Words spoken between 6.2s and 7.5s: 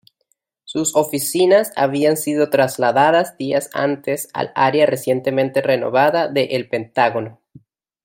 de El Pentágono.